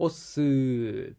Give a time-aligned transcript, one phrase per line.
[0.00, 1.14] おっすー。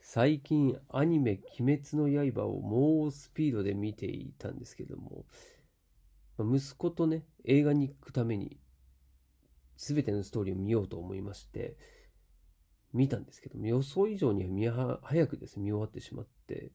[0.00, 5.24] 最近アニメ「鬼滅の刃」を猛スピードで見ていたんですけども
[6.40, 8.58] 息子とね映画に行くために
[9.76, 11.76] 全てのストーリーを見ようと思いまして
[12.92, 16.72] 見たんですけども予想以上には見は早くですね見終わってしまって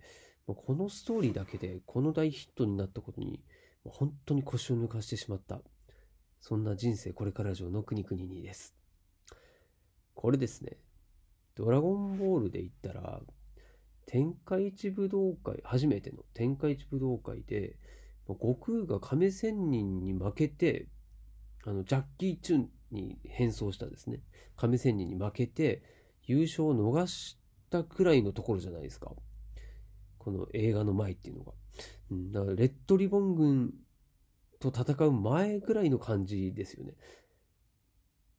[0.47, 3.43] このストーリーだけでこの大ヒットになったことに
[3.83, 5.61] 本当に腰を抜かしてしまった。
[6.39, 8.84] そんな人生これから上の国々にです。
[10.15, 10.77] これですね。
[11.55, 13.21] ドラゴンボールで言ったら
[14.07, 17.77] 天下一武道会初めての天下一武道会で
[18.27, 20.87] 悟空が亀仙人に負けて
[21.65, 24.21] あのジャッキー・チュンに変装したですね。
[24.55, 25.83] 亀仙人に負けて
[26.23, 27.37] 優勝を逃し
[27.69, 29.11] たくらいのところじゃないですか。
[30.17, 31.53] この映画の前っていうのが、
[32.11, 33.73] だからレッドリボン軍
[34.59, 36.93] と戦う前ぐらいの感じですよね。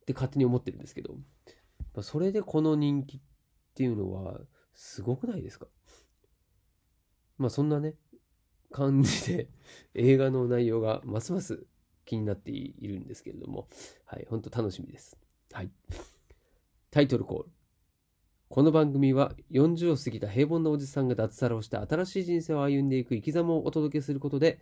[0.03, 1.17] って勝手に思ってるんですけど。
[2.03, 3.21] それでこの人気っ
[3.75, 4.41] ていうのは
[4.75, 5.67] すごくないですか？
[7.39, 7.95] まあそんなね
[8.71, 9.51] 感じで
[9.95, 11.67] 映画の内容がますます
[12.05, 13.69] 気になっているんですけれども、
[14.05, 15.19] はい、本当楽しみです。
[15.53, 15.71] はい。
[16.91, 17.51] タイトルコール。
[18.49, 24.61] この番組は40を過ぎた平凡なおじさんが脱サラをして新しい人生を歩んでいく生き様をお届けすることで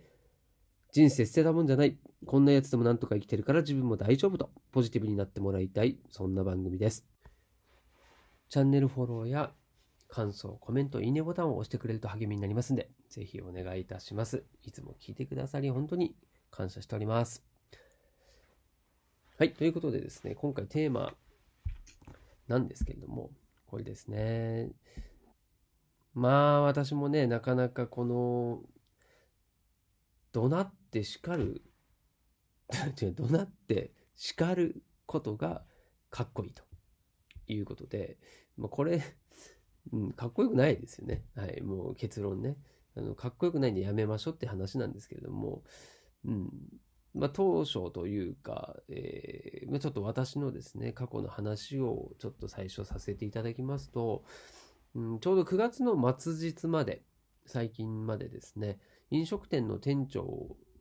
[0.91, 1.99] 人生捨てたもんじゃない。
[2.25, 5.99] こんなやつでもなんとか生きてるから自分も大丈夫とポジティブになってもらいたい。
[6.09, 7.14] そんな番組です。
[8.49, 9.51] チャンネルフォローや
[10.07, 14.43] 感想、コメント、いいねボタンを押してくれると励みになりますんで、ぜひお願いいたします。
[14.63, 16.15] いつも聞いてくださり、本当に
[16.51, 17.43] 感謝しております。
[19.37, 21.13] はい、ということでですね、今回テーマ
[22.47, 23.31] なんですけれども、
[23.65, 24.71] これですね。
[26.13, 28.61] まあ、私もね、なかなかこの、
[30.31, 31.61] 怒鳴って叱る、
[33.01, 35.65] 違う、怒鳴って叱ることが
[36.09, 36.64] かっこいいと
[37.47, 38.17] いうことで、
[38.57, 39.01] まあ、これ、
[39.91, 41.23] うん、かっこよくないですよね。
[41.35, 42.57] はい、もう結論ね。
[42.97, 45.63] あのかっこよくないんでやめましょうって話なんですけれども、
[46.25, 46.49] うん、
[47.13, 54.23] まあ、当初というか、えー、ちょっと私のですね、過去の話をちょっと最初させていただきますと、
[54.95, 57.03] うん、ちょうど9月の末日まで、
[57.45, 58.79] 最近までですね、
[59.11, 60.23] 飲食店の店長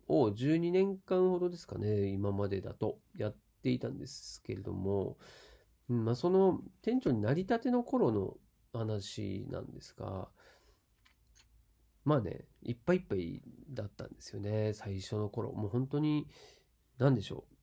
[0.09, 5.19] を12年間ほどですかね、今までだとやっていたんですけれども、
[5.89, 8.35] うんまあ、その店長になりたての頃の
[8.73, 10.29] 話なんですが、
[12.05, 15.53] まあね、いっぱいいっぱいだったんですよね、最初の頃。
[15.53, 16.29] もう本当に、
[16.99, 17.55] 何でしょう。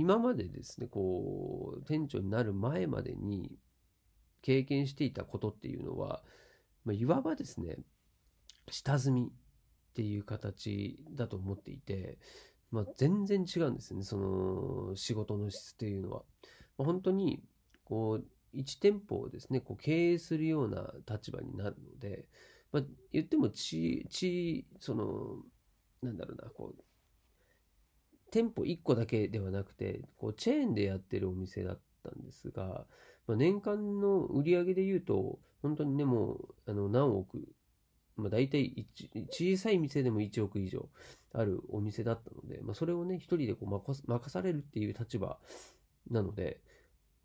[0.00, 3.58] 今までですね、こう、店長になる前までに
[4.42, 6.22] 経験していたことっていうのは、
[6.84, 7.78] まあ、いわばですね、
[8.70, 12.18] 下積みっていう形だと思っていて、
[12.70, 16.22] まあ、全然違うんですよね、その仕事の質っていうのは。
[16.84, 17.42] 本当に、
[17.84, 22.26] こう、1店舗をですね、こう経営するような立場になるので、
[22.72, 22.82] まあ、
[23.12, 25.38] 言ってもち、ち、その、
[26.02, 26.82] なんだろうな、こう、
[28.30, 32.86] 店舗1個だけではなくて、こう、チェーンでやってるお店だったんですが、
[33.26, 37.48] まあ、年間の売り上げで言うと、本当にね、もう、あの、何億、
[38.16, 38.86] まあ、大体
[39.30, 40.88] 小さい店でも1億以上
[41.32, 45.38] あるお店だったので、まあ、それをね、一人でこう任されるっていう立場
[46.08, 46.60] なので、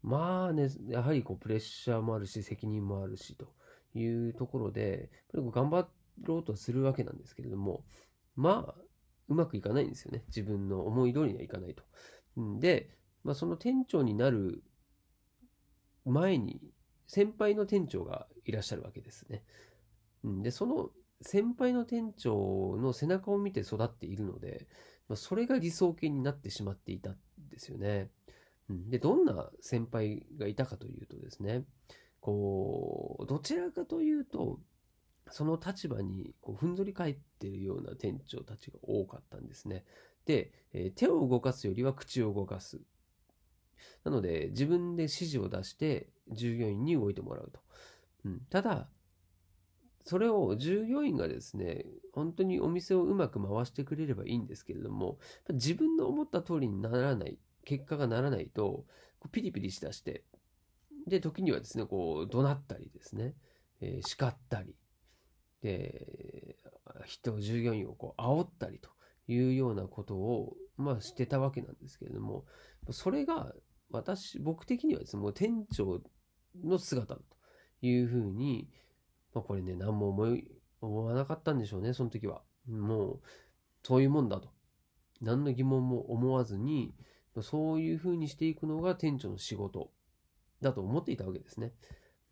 [0.02, 3.54] まあね、やはりこうプレッシャーもあるし、責任もあるしと
[3.98, 5.88] いうところで、頑張
[6.22, 7.84] ろうとするわけなんですけれども、
[8.36, 8.82] まあ、
[9.28, 10.24] うまくいかないんですよね。
[10.28, 11.84] 自分の思い通りにはいかないと。
[12.60, 12.92] で、
[13.24, 14.64] まあ、その店長になる
[16.06, 16.62] 前に、
[17.08, 19.44] 先輩の店長がいらっしゃるわけですね。
[20.24, 20.92] で、その
[21.22, 24.68] 先輩の店長の背中を見て育っているので、
[25.08, 27.18] まあ、それが理想形になってしまっていたん
[27.50, 28.12] ですよね。
[28.70, 31.66] で、どんな先輩がいたかというとですね、
[32.20, 34.60] こう、どちらかというと、
[35.32, 39.84] その立場にこうふんぞり返っているような店長たちが多かったんですね。
[40.26, 42.82] で、え、手を動かすよりは口を動かす。
[44.04, 47.60] なので、自分で指示を出して従業員に動いてもらうと。
[48.26, 48.90] うん、ただ、
[50.04, 55.18] それを従業員がですね、本当にお店をうまく回してくれればいいんですけれども、
[55.50, 58.86] 自分の思った通りにならない結果がならないと、
[59.32, 60.24] ピリピリしだして、
[61.08, 63.36] で、時にはですね、こう、怒鳴ったりですね、
[63.82, 64.76] えー、叱ったり、
[65.62, 66.58] で、
[67.06, 68.90] 人、従業員をこう、煽ったりと
[69.28, 72.46] いうようなことを、まあ、してたわけなんですけれども、
[72.92, 73.54] それが、
[73.92, 76.02] 私、僕的にはですね、もう店長
[76.64, 77.26] の姿だと
[77.86, 78.70] いうふうに、
[79.34, 80.48] まあ、これね、何も思い、
[80.82, 82.42] 思わなかったんでしょうね、その時は。
[82.68, 83.22] もう、
[83.84, 84.50] そういうもんだと。
[85.22, 86.94] 何の疑問も思わずに、
[87.42, 89.92] そういうふうにしていくのが店長の仕事
[90.62, 91.74] だと思っていたわけですね。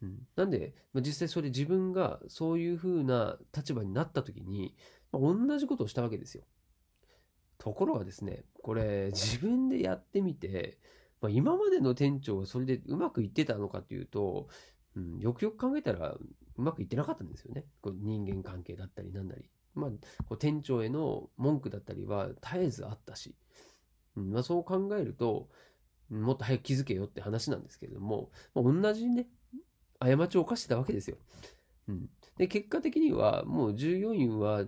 [0.02, 4.76] うん、なんで、まあ、実際それ自分がそういう風な立場になった時に、
[5.12, 6.44] まあ、同じことをしたわけですよ。
[7.58, 10.78] ところがですね、これ自分でやってみて、
[11.22, 14.50] まあ、今までの店長がそれでうまくいってたのかというと、
[14.96, 17.66] うん、よくよく考えたらうまくいってなかったんですよね。
[17.82, 19.50] こう人間関係だったりなんだり。
[19.74, 19.90] まあ、
[20.26, 23.36] こう店長への文句だったりは絶えずあったし、
[24.16, 25.50] うんまあ、そう考えると、
[26.10, 29.28] もっと早く気づけよって話なんですけれども、まあ、同じね、
[30.00, 31.18] 過ちを犯してたわけですよ。
[31.88, 32.10] うん。
[32.38, 34.66] で、結果的には、もう従業員は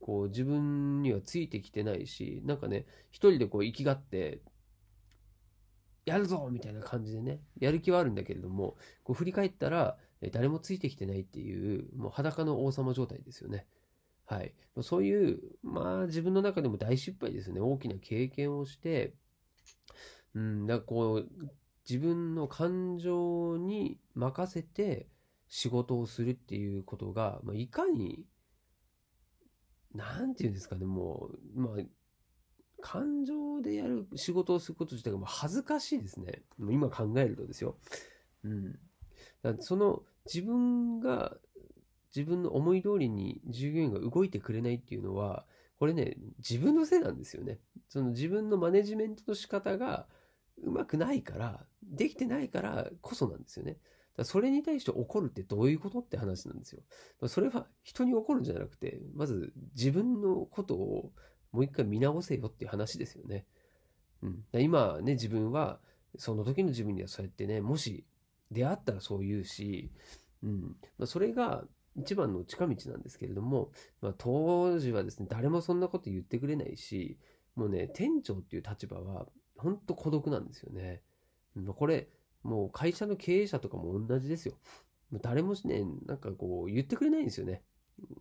[0.00, 4.42] こう自分にはついてきてないし、なんかね、一人でこう生きがって、
[6.04, 9.98] やるぞみたいな感じでね、やる気はあるんだけれども、こう振り返ったら、
[10.32, 13.66] 誰もついてきてないっていう、もう裸の王様状態ですよね。
[14.28, 14.54] はい。
[14.82, 17.60] そういう、まあ自分の中でも大失敗ですね。
[17.60, 19.14] 大きな経験をして、
[20.34, 21.28] うん、だからこう、
[21.88, 25.08] 自分の感情に任せて
[25.48, 28.26] 仕事をするっていうことが、まあ、いかに
[29.94, 31.84] なんていうんですかね、もう、まあ、
[32.80, 36.42] 感情でやる仕事をすること自体がもう恥ずかしいですね。
[36.58, 37.76] もう今考えるとですよ。
[38.44, 38.78] うん。
[39.42, 40.02] だその
[40.32, 41.36] 自分が、
[42.14, 45.46] 自分の思い通りに従業員が動いてくれないっていうのは、
[45.78, 47.60] これね、自分のせいなんですよね。
[47.88, 50.06] その自分のマネジメントの仕方が
[50.62, 53.78] うまくないから、できてないからこそなんですよね。
[54.24, 56.82] それに対して怒るってどういうことって話なんですよ。
[57.28, 61.12] それは人に怒るんじゃなくて、まず自分のことを
[61.52, 63.46] もう一回見直せよっていう話ですよね。
[64.22, 65.78] うん、今ね、自分は、
[66.16, 68.04] その時の自分にはそうやってね、もし
[68.50, 69.92] 出会ったらそう言うし、
[70.42, 71.64] うんまあ、それが
[71.98, 77.18] 一番の近道なんですけれども、まあ、当時はですね、誰もそんなこと言ってくれないし、
[77.54, 81.02] もうね、店長っていう立場は、本当孤独なんですよね。
[81.76, 82.08] これ、
[82.42, 84.54] もう会社の経営者とかも同じですよ。
[85.22, 87.62] 誰もね、なんかこう言ってくれないんですよね。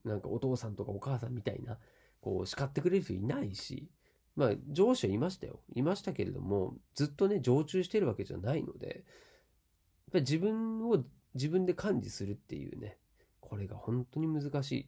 [0.03, 1.77] なんかお父さんとかお母さんみたいな、
[2.21, 3.89] こう叱ってくれる人いないし、
[4.35, 5.61] まあ上司はいましたよ。
[5.75, 9.03] いましたけれども、ずっとね、常駐してるわけじゃないので、やっ
[10.13, 11.03] ぱり自分を
[11.35, 12.97] 自分で管理するっていうね、
[13.47, 14.85] これが本当に難しいっ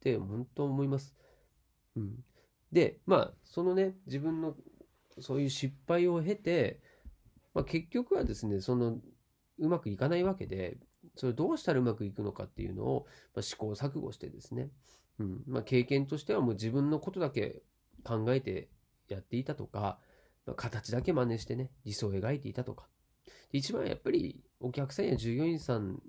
[0.00, 1.14] て本当思います。
[1.96, 2.22] うん。
[2.70, 4.54] で、まあ、そのね、自分の
[5.18, 6.80] そういう失敗を経て、
[7.54, 8.98] まあ、結局はですね、その、
[9.58, 10.76] うまくいかないわけで、
[11.16, 14.68] それどうしたらうまくいくのかっていうのを、まあ、試行錯誤してですね、
[15.18, 17.62] うんまあ、経験としてはもう自分のことだけ
[18.04, 18.68] 考えて
[19.08, 19.98] やっていたとか、
[20.44, 22.88] まあ、形だけ真似してね、理想を描いていたとか。
[23.52, 26.02] 一番やっぱりお客さんや従業員さん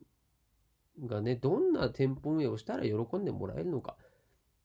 [1.01, 3.97] がね、どんな店舗運営をしたら喜んでもらえるのか、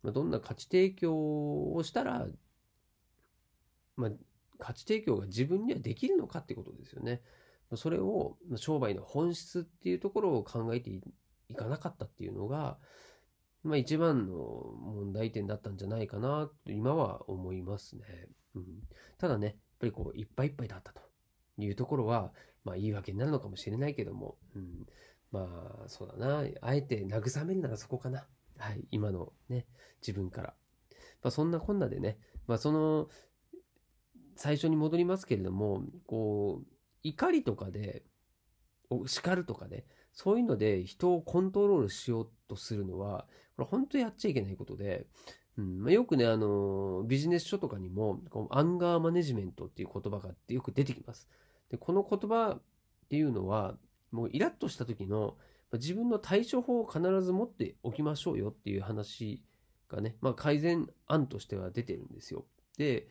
[0.03, 2.27] ま、どんな価値提供をしたら、
[3.97, 4.11] まあ、
[4.59, 7.23] 価値提供が自分にはできるのかってことですよね。
[7.75, 10.91] それを商売の本質っていうところを考えて
[11.49, 12.79] いかなかったっていうのが、
[13.63, 18.05] まあ一番の問題点だったんじゃないかなと今は思いますね。
[18.55, 18.65] うん、
[19.19, 21.03] ただね、やっぱりこういっぱいいっぱいだったと
[21.59, 22.33] いうところは、
[22.65, 24.87] まあいいわけになるのかもしれないけども、うん、
[25.31, 28.27] まあそうだな、あえて慰めるならそこかな。
[28.59, 29.67] はい、今のね、
[30.01, 30.55] 自分から。
[31.23, 33.09] まあそんなこんなでね、まあその、
[34.37, 36.67] 最初に戻りますけれども、こう、
[37.03, 38.05] 怒りとかで、
[39.07, 45.07] 叱るとかで、そういうので人をコントロールしようとするのは、これ本当にやっちゃいけないことで、
[45.59, 51.29] うんまあ、よくね、あの、ビジネス書とかにも、こアンガーマネジメントっていう言葉がよく出てきます。
[51.69, 52.63] で、この言葉っ
[53.09, 53.77] ていうのは、
[54.11, 55.37] もうイラッとした時の
[55.73, 59.43] 自分の対処法を必ず持っておきましょうよっていう話
[59.89, 62.47] がね、まあ改善案としては出てるんですよ。
[62.79, 63.09] で、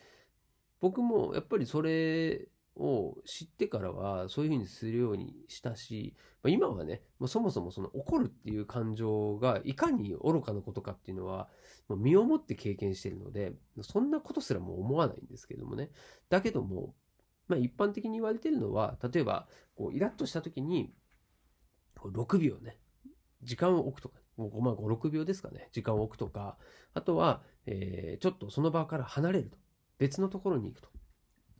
[0.79, 11.49] 僕もやっぱりそれを知ってからはそういうふうにするようにしたし、まあ、今はね、もうそもそもその怒るっていう感情がいかに愚かなことかっていうのは、
[11.87, 15.89] もう身をもって経験してるので、そんなことすらも思わないんですけどもね。
[16.29, 16.93] だけども、
[17.47, 20.93] まあ一般的に言われてるのは、例えば、こうイラッとした時に、
[21.95, 22.77] 6秒ね、
[23.43, 26.57] 時間を置くとか、もうまあ5、6秒ですかね、時間を置くとか、
[26.93, 29.57] あとは、えー、ちょっとその場から離れると。
[29.97, 30.89] 別のところに行くと。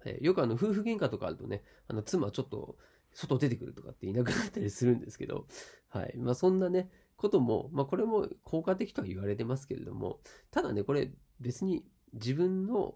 [0.06, 2.78] えー、よくあの、夫婦喧嘩とかあるとね、あの、妻ちょっと
[3.14, 5.48] 外出てくるとかっていなくなったりするんですけど、
[5.90, 6.16] はい。
[6.18, 10.20] まあそんなね、ことも、まあこれも効果的とは言われてますけれども、
[10.52, 12.96] ただね、これ別に自分の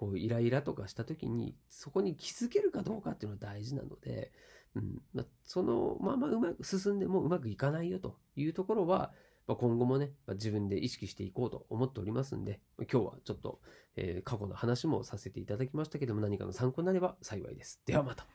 [0.00, 4.32] こうイライラとかした時にそこに気づけるかどうかっていうのは大事なので、
[4.74, 9.12] うんまあ、そのままうまく進んでもうまくいかないよというところは、
[9.46, 13.60] まあ、今後もね、まあ、自分で意識していこうと思っておりますんで、今日はちょっと、
[13.96, 17.82] えー、過去の話もさせていただきましたけども、何かの参考になれば幸いです。
[17.84, 18.26] ではまた。